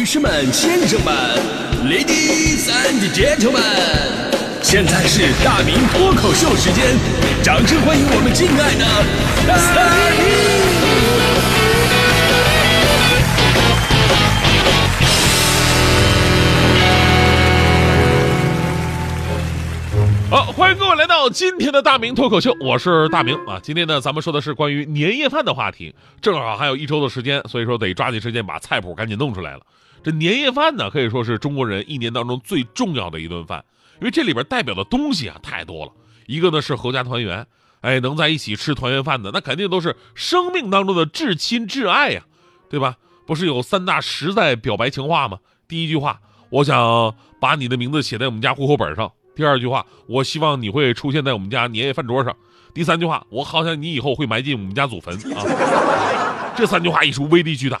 [0.00, 1.14] 女士们、先生们
[1.84, 3.60] ，Ladies and Gentlemen，
[4.62, 6.96] 现在是大明脱口秀时间，
[7.42, 8.82] 掌声欢迎我们敬爱的
[9.44, 9.50] 大
[10.16, 10.24] 明！
[20.30, 23.60] 好，欢迎各位来到今天的大明脱口秀，我是大明啊。
[23.62, 29.60] 今天呢，咱们说的是关于年夜饭的话题，正好还有一周的时间，所以说得抓紧时间把菜谱赶紧弄出来了。
[30.02, 33.64] 这年夜饭呢，可以说是中国人一年当中最重要的一顿饭，
[34.00, 35.92] 因为这里边代表的东西啊太多了。
[36.26, 37.46] 一个呢是阖家团圆，
[37.80, 42.22] 哎，能在一起吃团圆饭的，那肯定都是生命当中的至亲至爱呀，
[42.68, 42.96] 对吧？
[43.26, 45.38] 不是有三大实在表白情话吗？
[45.68, 49.12] 第一句话，我想把你的名字写在我们家户口本上。
[49.36, 52.34] 第二句话，我希望你会出现在我们家年夜饭桌上。
[52.72, 55.44] 第三句话，我好想你以后会埋进我们家祖坟啊！
[56.56, 57.80] 这三句话一出，威力巨大。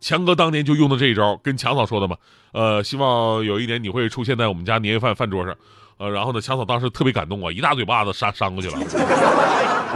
[0.00, 2.16] 强哥当年就用的这一招，跟强嫂说的嘛。
[2.52, 5.54] 呃，希望有一年你会出现在我们家年夜饭饭桌上。
[5.98, 8.78] 呃，然后呢，强嫂当时特别感动啊，一大嘴巴子扇扇过去了。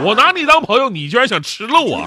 [0.03, 1.97] 我拿你当朋友，你居然想吃了我，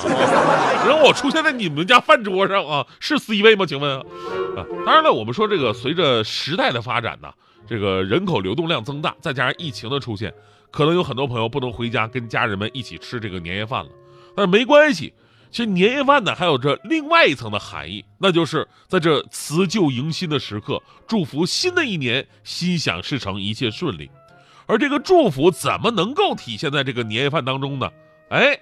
[0.86, 2.86] 让我出现在你们家饭桌上啊？
[3.00, 3.66] 是 C 位吗？
[3.66, 3.98] 请问？
[3.98, 7.28] 啊，当然了，我们说这个随着时代的发展呢。
[7.66, 10.32] 这个人口流动量增大，再加上疫情的出现，
[10.70, 13.90] 可能有很多朋友不能回家跟家人们一起吃这个年夜饭了。
[14.34, 15.12] 但是没关系，
[15.50, 24.10] 其实年夜饭呢还有着另外一层的含义，那就是在这辞旧迎新的时刻，祝福新的一年心想事成，一切顺利。
[24.66, 27.90] 而这个祝福怎么能够体现在这个年夜饭当中呢？
[28.30, 28.58] 哎，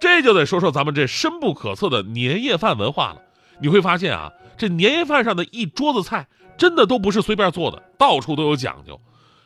[0.00, 3.20] 这就得说说咱们这深不可测的年夜饭文化了。
[3.60, 6.26] 你会发现啊，这年夜饭上的一桌子菜。
[6.58, 9.00] 真的都不是随便做的，到处都有讲究。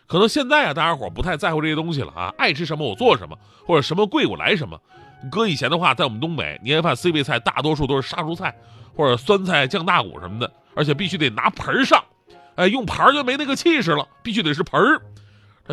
[0.08, 4.77] 可能现在啊，大家伙不太在乎这些东西了啊，爱吃什么我做什么，或者什么贵我来什么。
[5.30, 8.55] 搁以前的话，在我们东北年夜饭 C 位菜大多数都是杀猪菜
[8.94, 12.03] 或者酸菜酱大骨什么的，而且必须得拿盆上，
[12.56, 15.02] 哎，用盘就没那个气势了，必须得是盆儿。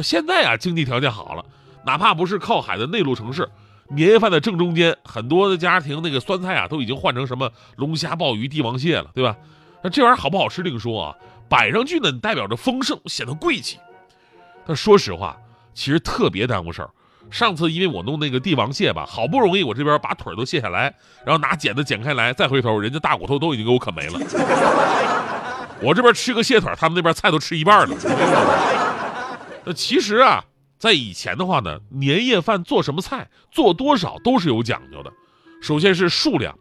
[0.01, 1.45] 现在啊，经济条件好了，
[1.85, 3.49] 哪怕不是靠海的内陆城市，
[3.89, 9.35] 年夜饭的正中间，很多的家庭那个酸菜啊，都已经换成什么龙虾、鲍鱼、帝王蟹了，对吧？
[9.83, 11.15] 那这玩意儿好不好吃另说啊。
[11.49, 13.77] 摆上去呢，代表着丰盛，显得贵气。
[14.65, 15.35] 但说实话，
[15.73, 16.89] 其实特别耽误事儿。
[17.31, 20.93] 上次因为我弄那个帝王蟹吧，好不容易我这边把腿都卸下来，
[21.25, 24.19] 然后拿剪子剪开来，再回头，人家大骨头都已经给我啃没了。
[25.81, 27.95] 我这边吃个蟹腿，他们那边菜都吃一半了。
[29.63, 30.43] 那其实啊，
[30.77, 35.11] 在以前的话呢，年夜饭做什么菜，做多少都是有讲究的。
[35.61, 36.53] 首先是数量，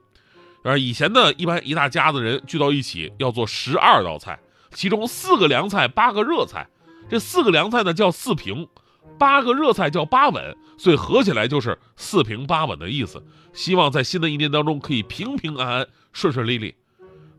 [0.62, 4.38] 啊，以前呢，一般一大家子人聚到一起要做十二道菜。
[4.72, 6.66] 其中四个凉菜，八个热菜，
[7.08, 8.68] 这四个凉菜呢叫四平，
[9.18, 13.22] 八个热菜叫八稳，所以合起来就是四平八稳的意思。
[13.52, 16.74] 希望在新的一年当中可以平平安安、顺顺利利。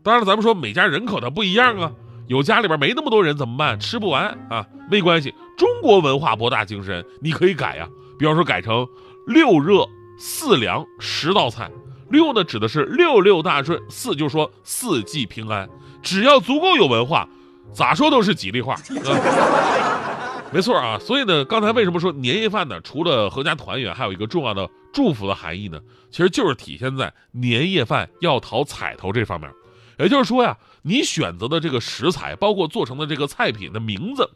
[0.02, 1.92] 当然了，咱们说每家人口它不一样啊，
[2.26, 3.78] 有家里边没那么多人怎么办？
[3.80, 7.88] 吃不完啊，没关系，中国文化博大精深，你可以改呀。
[8.18, 8.86] 比方说改成
[9.26, 9.86] 六热
[10.18, 11.70] 四凉十道菜，
[12.10, 15.68] 六呢指的是六六大顺，四就是说四季平安。
[16.02, 17.28] 只要足够有文化，
[17.72, 18.76] 咋说都是吉利话。
[20.52, 22.80] 没错啊，所以呢，刚才为什么说年夜饭呢？
[22.82, 25.80] 除了阖家团圆，还有一个重要的祝福的含义呢？
[26.10, 29.50] 其实就是体现在年夜饭要讨彩头这方面。
[29.98, 34.28] 也就是说呀，你选择的这个食材，包括做成的这个菜品的名字，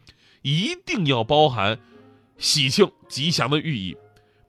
[0.43, 1.79] 一定要包含
[2.39, 3.97] 喜庆吉祥的寓意。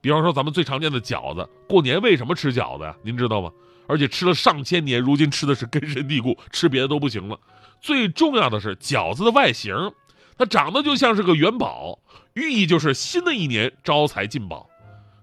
[0.00, 2.96] 比方说咱们最常见的饺子，过年为什么吃饺子呀？
[3.02, 3.50] 您知道吗？
[3.86, 7.38] 而且吃了上千年，如今吃的是根深蒂固，吃别的都不行了。
[7.80, 9.74] 最重要的是饺子的外形，
[10.38, 11.98] 它长得就像是个元宝，
[12.34, 14.70] 寓意就是新的一年招财进宝。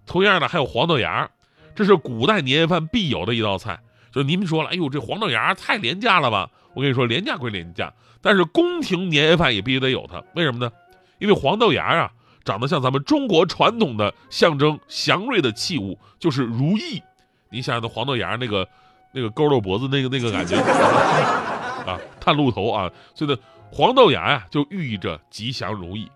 [0.05, 1.29] 同样的，还有黄豆芽，
[1.73, 3.79] 这是古代年夜饭必有的一道菜。
[4.11, 6.49] 就您们说了，哎呦，这黄豆芽太廉价了吧？
[6.73, 10.21] 我跟你说，廉价归廉价，但是宫廷年夜饭也必须得有它。
[10.35, 10.71] 为什么呢？
[11.17, 12.11] 因为黄豆芽啊，
[12.43, 17.01] 长得像咱们中国传统的象征祥瑞的器物，就是如意。
[17.49, 18.67] 你想想那黄豆芽那个，
[19.13, 20.57] 那个佝偻脖子那个那个感觉
[21.87, 23.38] 啊，探路头啊，所以呢，
[23.71, 26.09] 黄豆芽呀就寓意着吉祥如意。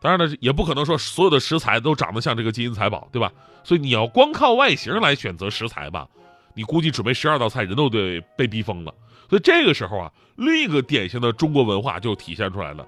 [0.00, 3.30] 当然了，也不可能说所有的食材都长得像这个金银财宝，对吧？
[3.62, 6.08] 所以你要光靠外形来选择食材吧，
[6.54, 8.92] 你估计准备十二道菜人都得被逼疯了。
[9.30, 12.84] 所以这个时候啊，另一个典型的中国文化就体现出来了，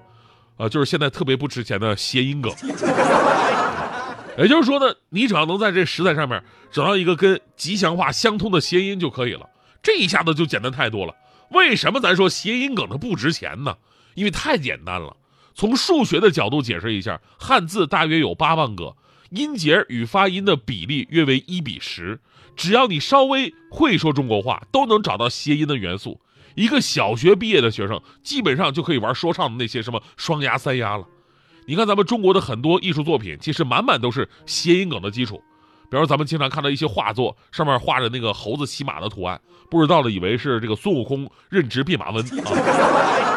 [0.57, 2.53] 啊，就是现在特别不值钱的谐音梗。
[4.37, 9.49] 也就是说呢，你只要能在这食材上面找到一个跟吉祥话相通的谐音就可以了，
[9.81, 11.15] 这一下子就简单太多了。
[11.51, 13.77] 为什么咱说谐音梗它不值钱呢？
[14.15, 15.15] 因为太简单了。
[15.53, 18.95] 从数学的角度解释一下，汉字大约有八万个，
[19.29, 22.19] 音节与发音的比例约为一比十，
[22.57, 26.19] 只要你稍微会说中国话，都能找到谐音的元素。
[26.55, 31.05] 一个小学毕业的学生，基本上就可以玩说唱的那些什么双押、三押了。
[31.67, 35.41] 你看咱们中国的很多艺术作品，其实满满都是谐音梗的基础。
[35.89, 39.39] 比如咱们经常看到一些画作，上面画着那个猴子骑马的图案，
[39.69, 43.34] 不知道的以为是这个孙悟空任职弼马温啊。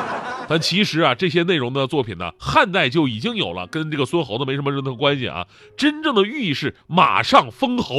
[0.48, 5.46] 但其实啊，这些内容的作品呢，汉代就已经有了，跟这个孙猴子没什么任何关系啊。
[5.76, 7.96] 真正的寓意是马上封侯。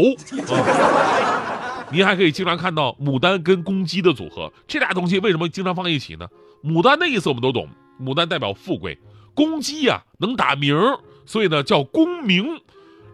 [0.53, 6.27] 啊、 您还可以经常看到牡丹跟公鸡的组合，这俩东西为什么经常放一起呢？
[6.63, 7.69] 牡丹的意思我们都懂，
[8.01, 8.97] 牡丹代表富贵，
[9.35, 10.75] 公鸡呀能打鸣，
[11.25, 12.61] 所以呢叫功名。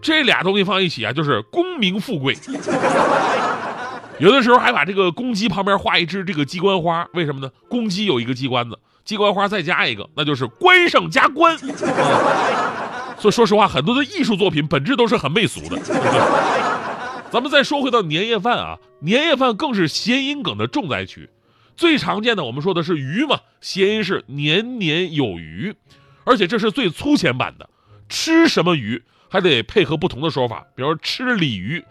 [0.01, 2.37] 这俩东西放一起啊，就是功名富贵。
[4.19, 7.51] 有的时候还把这个公鸡旁边画一只这个鸡冠花，为什么呢？
[7.67, 11.57] 公鸡有一个鸡冠子，鸡冠花再加一个，那就是官上加官。
[13.17, 15.79] 所以说实话，很多的艺术作品本质都是很媚俗的。
[17.31, 21.29] 咱们再说回到年夜饭啊，年夜饭更是谐音梗的重灾区。
[21.77, 25.75] 最常见的我们说的是鱼嘛，谐音是年年有余，
[26.23, 27.69] 而且这是最粗浅版的。
[28.09, 29.03] 吃什么鱼？
[29.27, 31.83] 还得配合不同的说法，比如吃鲤鱼，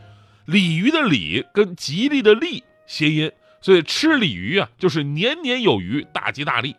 [0.47, 6.75] 鲤鱼的鲤跟吉利的利谐音，所以吃鲤鱼啊就是年年有余，大吉大利。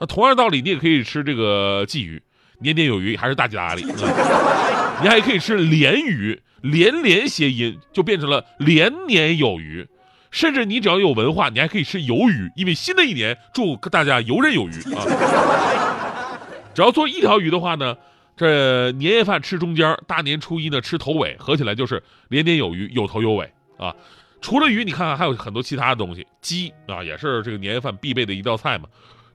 [0.00, 2.22] 那同样道理，你也可以吃这个鲫鱼，
[2.60, 3.82] 年年有余还是大吉大利。
[5.02, 9.86] 你还可以吃鲢鱼，连连谐音就变成了连年有余。
[10.30, 16.38] 甚至你只要有文化，你还可以吃鱿鱼，因为新的一年祝大家游刃有余啊。
[16.74, 17.96] 只要做一条鱼的话呢。
[18.36, 23.92] 这年夜饭吃中间，大年初一呢吃头尾，合起来就是年年有余，有头有尾啊。
[24.40, 28.84] 除了鱼，你看看还有很多其他的东西，鸡啊也是这个年夜饭必备的一道菜嘛。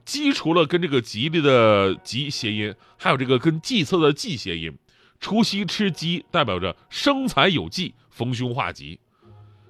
[0.04, 4.76] 鸡除了跟这个吉利的吉谐音，还有这个跟计策的计谐音。
[5.20, 9.00] 除夕吃鸡代表着生财有计，逢凶化吉。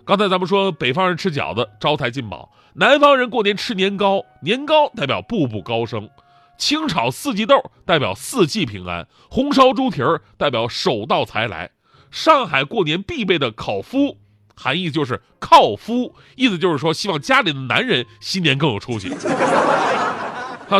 [0.04, 6.10] 刚才咱们说北方人吃饺子招财进宝，南方人过年吃年糕，年糕代表步步高升。
[6.58, 11.70] 清炒四季豆代表四季平安，红烧猪蹄儿代表手到财来。
[12.10, 14.16] 上海过年必备的烤麸，
[14.54, 19.08] 含义就是靠夫，意思就是说希望家里的男人新年更有出息。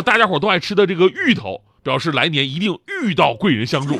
[0.01, 3.99] 大家伙都爱吃的这个芋头，表示来年一定遇到贵人相助。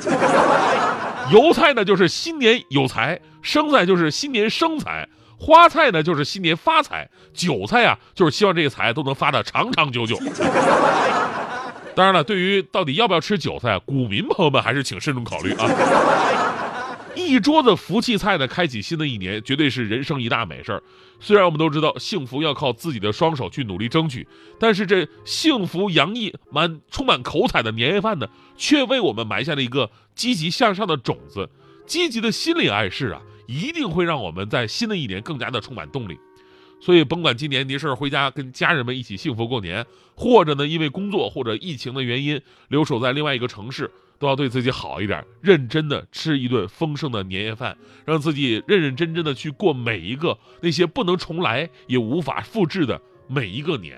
[1.32, 5.08] 油菜呢就是新年有财，生菜就是新年生财，
[5.38, 10.20] 花菜呢就是新年发财，韭菜啊就是希望这个财都能发的长长久久。
[11.96, 15.66] 当然了，对于到底要不要吃韭菜，股民朋友们还是请慎重考虑啊。
[17.16, 20.84] 一桌子福气菜呢，开启新的一年，绝对是人生一大美事儿。
[21.20, 24.28] 虽然我们都知道幸福要靠自己的双手去努力争取，
[24.60, 28.28] 但是这幸福洋溢、满充满口彩的年夜饭呢，
[28.58, 31.50] 却为我们埋下了一个积极向上的种子。
[31.88, 36.18] 积极的心理暗示啊，一定会让我们在新的一年更加的充满动力。
[36.86, 39.84] 所以，甭管今年您是回家跟家人们一起幸福过年，
[40.14, 43.90] 或者呢因为工作或者疫情的原因留守在另外一个城市，
[44.20, 53.98] 都要对自己好一点，认真的吃一顿丰盛的年夜饭，让自己认认真真的去过每一个那些不能重来也无法复制的每一个年。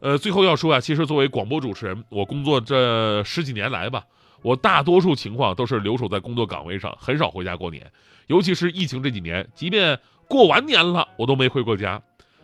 [0.00, 4.02] 呃，最后要说啊，其实作为广播主持人，我工作这十几年来吧，
[4.40, 7.92] 我大多数情况都是留守在工作岗位上，很少回家过年，
[8.28, 10.00] 尤其是疫情这几年，即便。
[10.28, 12.00] 过完年了，我都没回过家，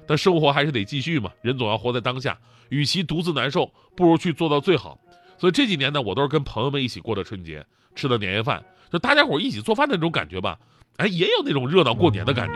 [0.06, 1.30] 但生活还是得继续嘛。
[1.42, 2.36] 人总要活在当下，
[2.70, 4.98] 与其独自难受，不如去做到最好。
[5.36, 10.58] 所以这几年呢，我都是跟朋友们一起过的春节，吃的年夜饭，就大家伙一起做饭的那种感觉吧。
[10.96, 12.54] 哎，也有那种热闹过年的感觉。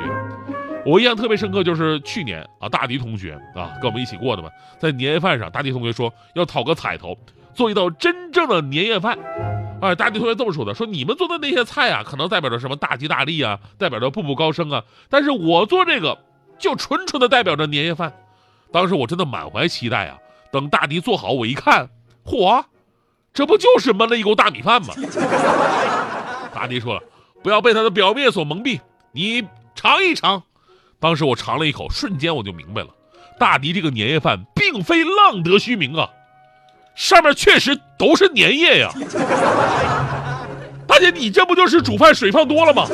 [0.86, 4.48] 我印象特别深刻，就是去年啊，大迪同学啊跟我们一起过的嘛，
[4.78, 7.18] 在年夜饭上，大迪同学说要讨个彩头，
[7.52, 9.18] 做一道真正的年夜饭。
[9.80, 14.82] 哎，大地同学这么说的：“说你们做的那些菜啊，可能代表着什么大吉大利啊，代表着步步高升啊。
[15.08, 16.18] 但是我做这个，
[16.58, 18.12] 就纯纯的代表着年夜饭。
[18.72, 20.18] 当时我真的满怀期待啊！
[20.50, 21.88] 等大迪做好，我一看，
[22.24, 22.64] 嚯，
[23.32, 24.92] 这不就是焖了一锅大米饭吗？”
[26.52, 27.02] 大迪说了
[27.42, 28.80] ：“不要被它的表面所蒙蔽，
[29.12, 29.44] 你
[29.76, 30.42] 尝一尝。”
[30.98, 32.88] 当时我尝了一口，瞬间我就明白了，
[33.38, 36.10] 大迪这个年夜饭并非浪得虚名啊。
[36.98, 38.90] 上面确实都是粘液呀，
[40.84, 42.88] 大姐，你这不就是煮饭水放多了吗？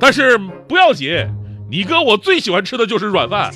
[0.00, 0.36] 但是
[0.68, 1.16] 不要紧，
[1.70, 3.52] 你哥我最喜欢吃的就是软饭。